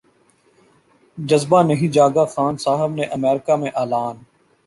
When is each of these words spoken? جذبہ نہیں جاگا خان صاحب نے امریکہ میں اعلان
جذبہ 1.17 1.61
نہیں 1.63 1.91
جاگا 1.93 2.25
خان 2.33 2.57
صاحب 2.57 2.91
نے 2.95 3.03
امریکہ 3.17 3.55
میں 3.55 3.71
اعلان 3.75 4.15